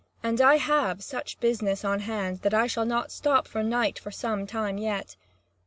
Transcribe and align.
And 0.23 0.41
I 0.41 0.57
have 0.57 1.03
such 1.03 1.39
business 1.39 1.85
on 1.85 1.99
hand 1.99 2.39
that 2.41 2.55
I 2.55 2.65
shall 2.65 2.87
not 2.87 3.11
stop 3.11 3.47
for 3.47 3.61
the 3.61 3.69
night 3.69 3.99
for 3.99 4.09
some 4.09 4.47
time 4.47 4.79
yet." 4.79 5.15